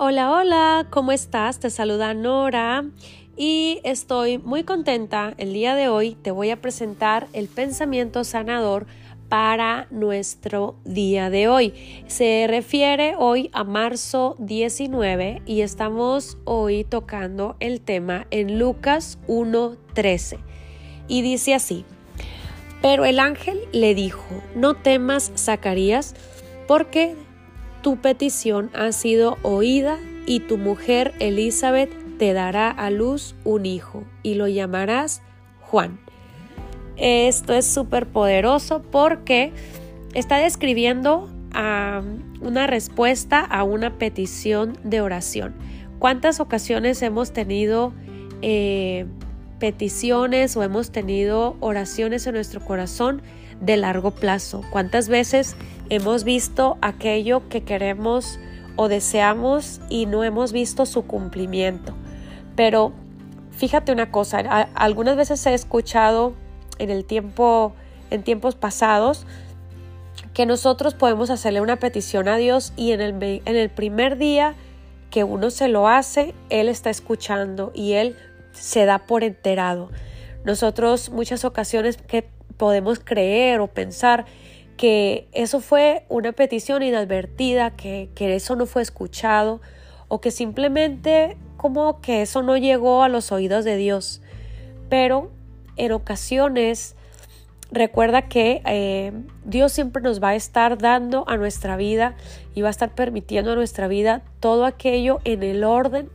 [0.00, 1.58] Hola, hola, ¿cómo estás?
[1.58, 2.84] Te saluda Nora
[3.36, 5.34] y estoy muy contenta.
[5.38, 8.86] El día de hoy te voy a presentar el pensamiento sanador
[9.28, 11.74] para nuestro día de hoy.
[12.06, 20.38] Se refiere hoy a marzo 19 y estamos hoy tocando el tema en Lucas 1.13
[21.08, 21.84] y dice así.
[22.80, 24.22] Pero el ángel le dijo,
[24.54, 26.14] no temas, Zacarías,
[26.68, 27.16] porque
[27.82, 34.04] tu petición ha sido oída y tu mujer Elizabeth te dará a luz un hijo
[34.22, 35.22] y lo llamarás
[35.60, 36.00] Juan.
[36.96, 39.52] Esto es súper poderoso porque
[40.14, 41.30] está describiendo
[42.40, 45.54] una respuesta a una petición de oración.
[45.98, 47.92] ¿Cuántas ocasiones hemos tenido
[48.42, 49.06] eh,
[49.58, 53.22] peticiones o hemos tenido oraciones en nuestro corazón
[53.60, 54.62] de largo plazo?
[54.70, 55.56] ¿Cuántas veces
[55.88, 58.38] hemos visto aquello que queremos
[58.76, 61.94] o deseamos y no hemos visto su cumplimiento?
[62.56, 62.92] Pero
[63.52, 64.38] fíjate una cosa,
[64.74, 66.34] algunas veces he escuchado
[66.78, 67.74] en el tiempo,
[68.10, 69.26] en tiempos pasados,
[70.34, 74.54] que nosotros podemos hacerle una petición a Dios y en el, en el primer día
[75.10, 78.16] que uno se lo hace, Él está escuchando y Él
[78.52, 79.90] se da por enterado.
[80.44, 82.28] Nosotros muchas ocasiones que
[82.58, 84.26] podemos creer o pensar
[84.76, 89.60] que eso fue una petición inadvertida, que, que eso no fue escuchado
[90.08, 94.20] o que simplemente como que eso no llegó a los oídos de Dios.
[94.88, 95.30] Pero
[95.76, 96.94] en ocasiones
[97.70, 99.12] recuerda que eh,
[99.44, 102.16] Dios siempre nos va a estar dando a nuestra vida
[102.54, 106.10] y va a estar permitiendo a nuestra vida todo aquello en el orden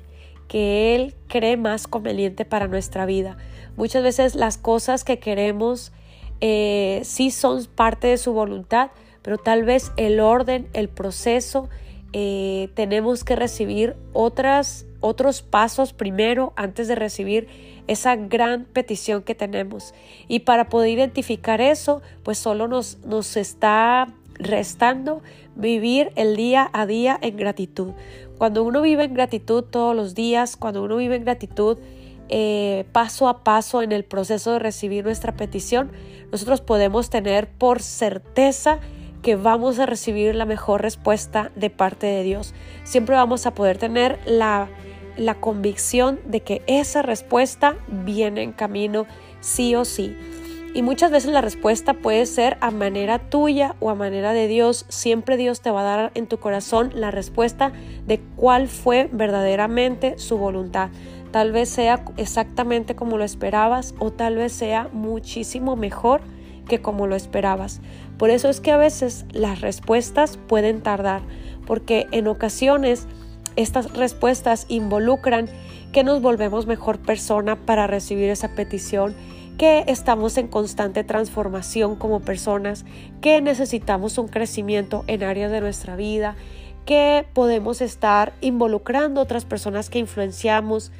[0.47, 3.37] que Él cree más conveniente para nuestra vida.
[3.75, 5.91] Muchas veces las cosas que queremos
[6.45, 8.91] eh, sí son parte de su voluntad,
[9.21, 11.69] pero tal vez el orden, el proceso,
[12.11, 17.47] eh, tenemos que recibir otras, otros pasos primero antes de recibir
[17.87, 19.93] esa gran petición que tenemos.
[20.27, 25.21] Y para poder identificar eso, pues solo nos, nos está restando
[25.55, 27.93] vivir el día a día en gratitud.
[28.37, 31.77] Cuando uno vive en gratitud todos los días, cuando uno vive en gratitud
[32.35, 35.91] eh, paso a paso en el proceso de recibir nuestra petición,
[36.31, 38.79] nosotros podemos tener por certeza
[39.21, 42.55] que vamos a recibir la mejor respuesta de parte de Dios.
[42.85, 44.67] Siempre vamos a poder tener la,
[45.15, 49.05] la convicción de que esa respuesta viene en camino
[49.39, 50.17] sí o sí.
[50.73, 54.87] Y muchas veces la respuesta puede ser a manera tuya o a manera de Dios.
[54.89, 57.71] Siempre Dios te va a dar en tu corazón la respuesta
[58.07, 60.89] de cuál fue verdaderamente su voluntad.
[61.33, 66.21] Tal vez sea exactamente como lo esperabas o tal vez sea muchísimo mejor
[66.67, 67.81] que como lo esperabas.
[68.19, 71.23] Por eso es que a veces las respuestas pueden tardar,
[71.65, 73.07] porque en ocasiones
[73.55, 75.49] estas respuestas involucran
[75.91, 79.15] que nos volvemos mejor persona para recibir esa petición
[79.57, 82.85] que estamos en constante transformación como personas,
[83.21, 86.35] que necesitamos un crecimiento en áreas de nuestra vida,
[86.85, 90.91] que podemos estar involucrando otras personas que influenciamos,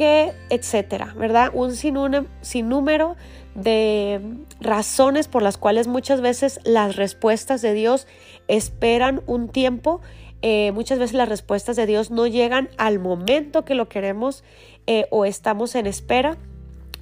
[0.00, 1.50] etcétera, ¿verdad?
[1.52, 3.16] Un sinnúmero
[3.54, 4.20] de
[4.60, 8.06] razones por las cuales muchas veces las respuestas de Dios
[8.46, 10.00] esperan un tiempo.
[10.42, 14.44] Eh, muchas veces las respuestas de Dios no llegan al momento que lo queremos
[14.86, 16.36] eh, o estamos en espera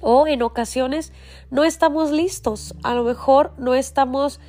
[0.01, 1.13] o en ocasiones
[1.51, 4.39] no estamos listos, a lo mejor no estamos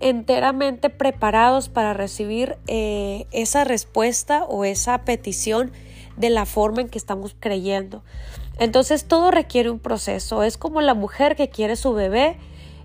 [0.00, 5.72] enteramente preparados para recibir eh, esa respuesta o esa petición
[6.18, 8.02] de la forma en que estamos creyendo.
[8.58, 10.42] Entonces todo requiere un proceso.
[10.42, 12.36] Es como la mujer que quiere su bebé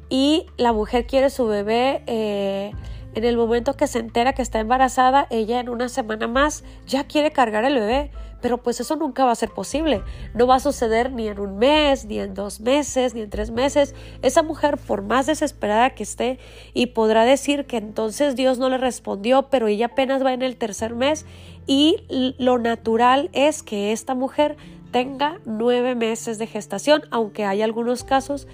[0.10, 2.72] y la mujer quiere su bebé eh,
[3.16, 7.06] en el momento que se entera que está embarazada, ella en una semana más ya
[7.06, 8.12] quiere cargar el bebé
[8.44, 10.04] pero pues eso nunca va a ser posible.
[10.34, 13.52] No va a suceder ni en un mes, ni en dos meses, ni en tres
[13.52, 13.96] meses.
[14.22, 16.40] Esa mujer, por más desesperada que esté,
[16.74, 20.58] y podrá decir que entonces Dios no le respondió, pero ella apenas va en el
[20.58, 21.26] tercer mes
[21.68, 24.58] y lo natural es que esta mujer
[24.92, 28.46] tenga nueve meses de gestación, aunque hay algunos casos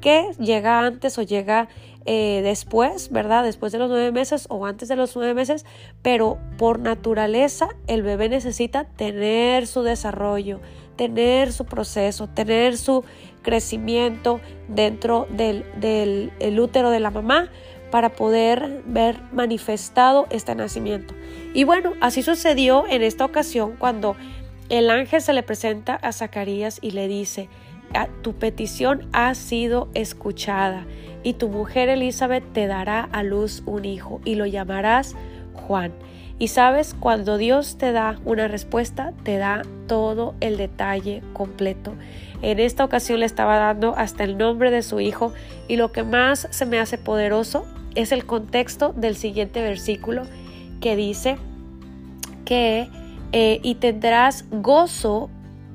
[0.00, 1.68] que llega antes o llega
[2.06, 3.44] eh, después, ¿verdad?
[3.44, 5.66] Después de los nueve meses o antes de los nueve meses,
[6.02, 10.60] pero por naturaleza el bebé necesita tener su desarrollo,
[10.96, 13.04] tener su proceso, tener su
[13.42, 17.50] crecimiento dentro del, del útero de la mamá
[17.90, 21.14] para poder ver manifestado este nacimiento.
[21.54, 24.16] Y bueno, así sucedió en esta ocasión cuando
[24.68, 27.48] el ángel se le presenta a Zacarías y le dice,
[28.22, 30.84] tu petición ha sido escuchada
[31.22, 35.14] y tu mujer Elizabeth te dará a luz un hijo y lo llamarás
[35.54, 35.92] Juan.
[36.38, 41.94] Y sabes, cuando Dios te da una respuesta, te da todo el detalle completo.
[42.42, 45.32] En esta ocasión le estaba dando hasta el nombre de su hijo
[45.66, 47.64] y lo que más se me hace poderoso
[47.96, 50.22] es el contexto del siguiente versículo
[50.80, 51.36] que dice
[52.44, 52.88] que
[53.32, 55.30] eh, y tendrás gozo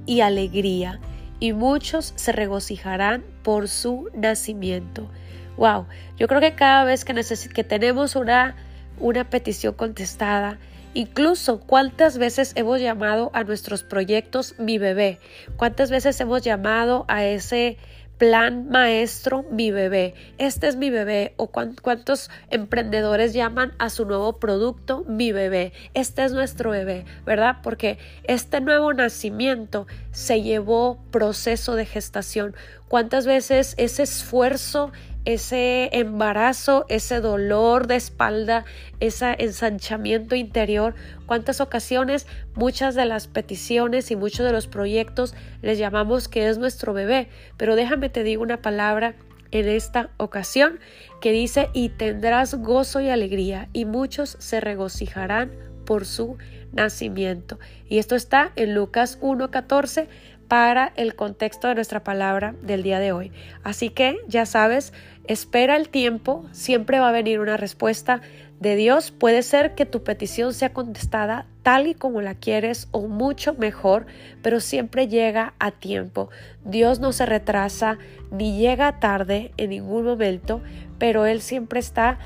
[0.06, 1.02] y alegría
[1.44, 5.10] y muchos se regocijarán por su nacimiento.
[5.58, 7.14] Wow, yo creo que cada vez que,
[7.54, 8.56] que tenemos una
[8.98, 10.58] una petición contestada.
[10.94, 15.20] Incluso cuántas veces hemos llamado a nuestros proyectos mi bebé,
[15.58, 17.78] cuántas veces hemos llamado a ese
[18.24, 24.40] plan maestro mi bebé, este es mi bebé o cuántos emprendedores llaman a su nuevo
[24.40, 27.58] producto mi bebé, este es nuestro bebé, ¿verdad?
[27.62, 32.56] Porque este nuevo nacimiento se llevó proceso de gestación.
[32.88, 34.94] ¿Cuántas veces ese esfuerzo
[35.26, 38.66] ese embarazo, ese dolor de espalda,
[39.00, 40.96] ese ensanchamiento interior.
[41.26, 46.58] ¿Cuántas ocasiones muchas de las peticiones y muchos de los proyectos les llamamos que es
[46.58, 47.30] nuestro bebé?
[47.58, 49.16] Pero déjame te digo una palabra
[49.52, 50.80] en esta ocasión
[51.22, 55.52] que dice y tendrás gozo y alegría y muchos se regocijarán
[55.86, 56.38] por su
[56.72, 57.60] nacimiento.
[57.88, 60.08] Y esto está en Lucas 1.14
[60.54, 63.32] para el contexto de nuestra palabra del día de hoy.
[63.64, 64.94] Así que ya sabes,
[65.26, 68.22] espera el tiempo, siempre va a venir una respuesta
[68.60, 69.10] de Dios.
[69.10, 74.06] Puede ser que tu petición sea contestada tal y como la quieres o mucho mejor,
[74.44, 76.30] pero siempre llega a tiempo.
[76.64, 77.98] Dios no se retrasa
[78.30, 80.62] ni llega tarde en ningún momento,
[81.00, 82.20] pero Él siempre está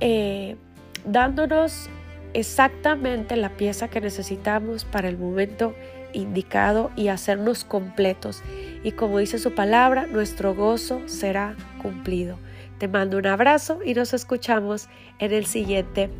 [0.00, 0.56] eh,
[1.04, 1.88] dándonos
[2.34, 5.72] exactamente la pieza que necesitamos para el momento
[6.12, 8.42] indicado y hacernos completos.
[8.84, 12.38] Y como dice su palabra, nuestro gozo será cumplido.
[12.78, 16.10] Te mando un abrazo y nos escuchamos en el siguiente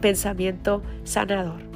[0.00, 1.67] pensamiento sanador.